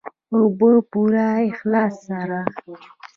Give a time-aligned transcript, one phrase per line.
[0.33, 2.39] او په پوره اخلاص سره.